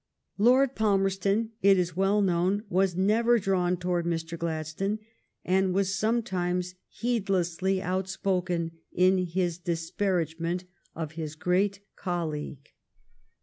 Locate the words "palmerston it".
0.73-1.77